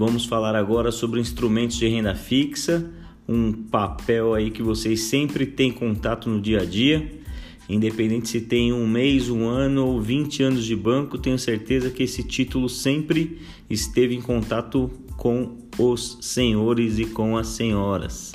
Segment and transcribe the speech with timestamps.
[0.00, 2.90] Vamos falar agora sobre instrumentos de renda fixa,
[3.28, 7.20] um papel aí que vocês sempre têm contato no dia a dia.
[7.68, 12.02] Independente se tem um mês, um ano ou 20 anos de banco, tenho certeza que
[12.02, 18.32] esse título sempre esteve em contato com os senhores e com as senhoras.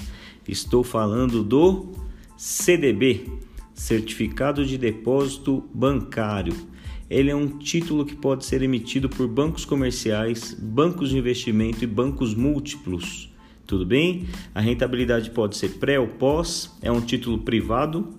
[0.48, 1.94] Estou falando do
[2.38, 3.26] CDB,
[3.74, 6.75] Certificado de Depósito Bancário.
[7.10, 11.88] Ele é um título que pode ser emitido por bancos comerciais, bancos de investimento e
[11.88, 13.32] bancos múltiplos.
[13.68, 14.28] Tudo bem?
[14.54, 18.10] A rentabilidade pode ser pré ou pós, é um título privado,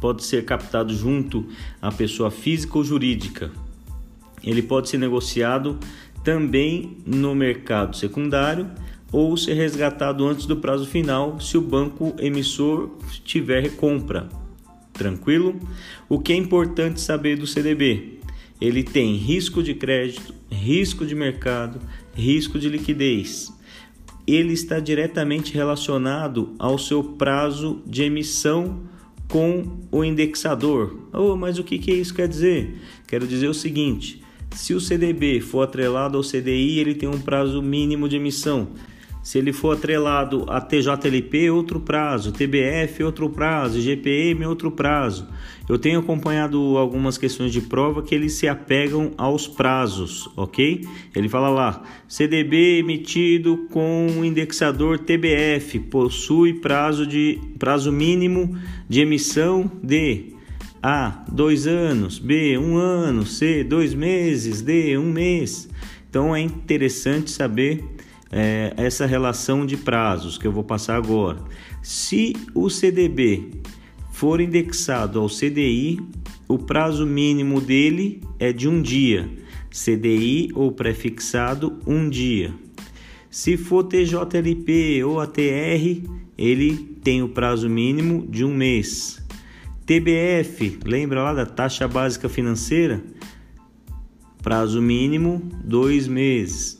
[0.00, 1.46] pode ser captado junto
[1.80, 3.50] à pessoa física ou jurídica.
[4.42, 5.78] Ele pode ser negociado
[6.24, 8.70] também no mercado secundário
[9.12, 12.90] ou ser resgatado antes do prazo final se o banco emissor
[13.24, 14.28] tiver recompra.
[15.00, 15.58] Tranquilo?
[16.10, 18.18] O que é importante saber do CDB?
[18.60, 21.80] Ele tem risco de crédito, risco de mercado,
[22.14, 23.50] risco de liquidez.
[24.26, 28.82] Ele está diretamente relacionado ao seu prazo de emissão
[29.26, 30.94] com o indexador.
[31.14, 32.78] Oh, mas o que, que isso quer dizer?
[33.08, 34.22] Quero dizer o seguinte:
[34.54, 38.68] se o CDB for atrelado ao CDI, ele tem um prazo mínimo de emissão.
[39.30, 45.28] Se ele for atrelado a TJLP, outro prazo, TBF, outro prazo, GPM, outro prazo.
[45.68, 50.84] Eu tenho acompanhado algumas questões de prova que eles se apegam aos prazos, ok?
[51.14, 59.70] Ele fala lá: CDB emitido com indexador TBF possui prazo de prazo mínimo de emissão
[59.80, 60.34] de
[60.82, 65.68] A, dois anos, B, um ano, C, dois meses, D, um mês.
[66.08, 67.84] Então é interessante saber
[68.30, 71.38] é, essa relação de prazos que eu vou passar agora.
[71.82, 73.62] Se o CDB
[74.12, 76.00] for indexado ao CDI,
[76.46, 79.28] o prazo mínimo dele é de um dia,
[79.70, 82.52] CDI ou prefixado um dia.
[83.30, 86.02] Se for TJLP ou ATR,
[86.36, 89.24] ele tem o prazo mínimo de um mês.
[89.86, 93.02] TBF, lembra lá da taxa básica financeira?
[94.42, 96.79] Prazo mínimo dois meses.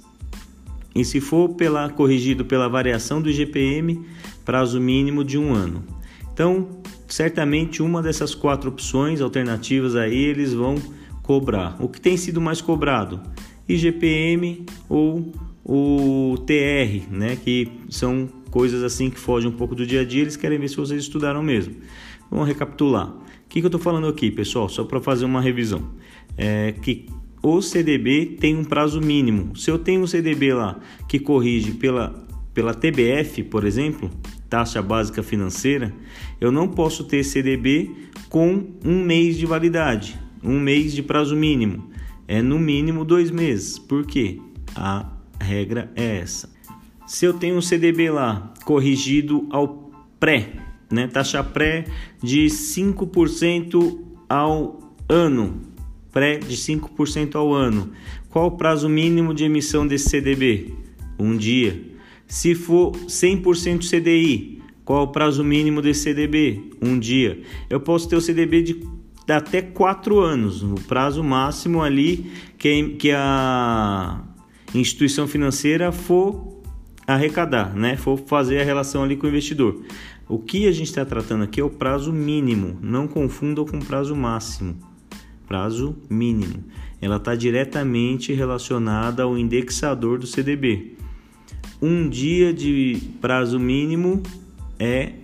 [0.94, 4.04] E se for pela, corrigido pela variação do IGPM,
[4.44, 5.84] prazo mínimo de um ano.
[6.32, 6.68] Então,
[7.06, 10.76] certamente uma dessas quatro opções alternativas aí eles vão
[11.22, 11.76] cobrar.
[11.80, 13.20] O que tem sido mais cobrado?
[13.68, 15.32] IGPM ou
[15.64, 17.36] o TR, né?
[17.36, 20.22] Que são coisas assim que fogem um pouco do dia a dia.
[20.22, 21.76] Eles querem ver se vocês estudaram mesmo.
[22.30, 23.08] Vamos recapitular.
[23.08, 24.68] O que, que eu estou falando aqui, pessoal?
[24.68, 25.90] Só para fazer uma revisão.
[26.36, 27.06] É que
[27.42, 29.56] o CDB tem um prazo mínimo.
[29.56, 30.78] Se eu tenho um CDB lá
[31.08, 34.10] que corrige pela, pela TBF, por exemplo,
[34.48, 35.92] taxa básica financeira,
[36.40, 37.90] eu não posso ter CDB
[38.28, 41.90] com um mês de validade, um mês de prazo mínimo.
[42.28, 43.78] É no mínimo dois meses.
[43.78, 44.38] Por quê?
[44.76, 45.06] A
[45.40, 46.48] regra é essa.
[47.06, 49.90] Se eu tenho um CDB lá corrigido ao
[50.20, 50.52] pré,
[50.92, 51.86] né, taxa pré
[52.22, 53.98] de 5%
[54.28, 55.60] ao ano,
[56.12, 57.91] pré de 5% ao ano.
[58.28, 60.75] Qual o prazo mínimo de emissão desse CDB?
[61.19, 61.81] Um dia.
[62.26, 66.71] Se for 100% CDI, qual o prazo mínimo desse CDB?
[66.81, 67.41] Um dia.
[67.69, 73.12] Eu posso ter o CDB de até 4 anos, o prazo máximo ali que, que
[73.12, 74.21] a
[74.75, 76.60] instituição financeira for
[77.06, 77.97] arrecadar, né?
[77.97, 79.82] for fazer a relação ali com o investidor.
[80.28, 83.84] O que a gente está tratando aqui é o prazo mínimo, não confunda com o
[83.84, 84.89] prazo máximo
[85.50, 86.62] prazo mínimo.
[87.02, 90.96] Ela está diretamente relacionada ao indexador do CDB.
[91.82, 94.22] Um dia de prazo mínimo
[94.78, 95.14] é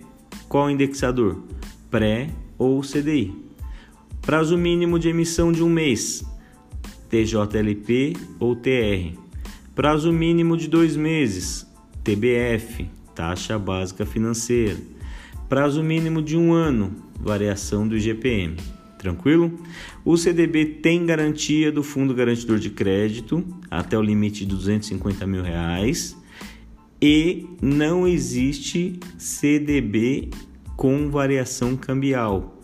[0.49, 1.41] qual indexador?
[1.89, 3.33] Pré ou CDI.
[4.21, 6.25] Prazo mínimo de emissão de um mês,
[7.09, 9.17] TJLP ou TR.
[9.73, 11.65] Prazo mínimo de dois meses,
[12.03, 14.75] TBF, taxa básica financeira.
[15.47, 18.57] Prazo mínimo de um ano, variação do IGPM.
[18.97, 19.59] Tranquilo?
[20.03, 25.43] O CDB tem garantia do Fundo Garantidor de Crédito até o limite de 250 mil
[25.43, 26.17] reais
[27.01, 30.31] e não existe CDB
[30.75, 32.55] com variação cambial.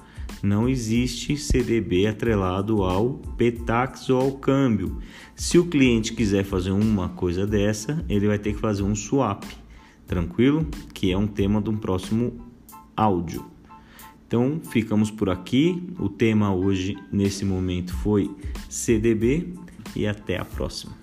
[0.42, 5.00] Não existe CDB atrelado ao PETAX ou ao câmbio.
[5.36, 9.44] Se o cliente quiser fazer uma coisa dessa, ele vai ter que fazer um swap.
[10.06, 10.68] Tranquilo?
[10.94, 12.34] Que é um tema de um próximo
[12.96, 13.53] áudio.
[14.34, 15.88] Então, ficamos por aqui.
[16.00, 18.36] O tema hoje, nesse momento, foi
[18.68, 19.54] CDB
[19.96, 21.03] e até a próxima.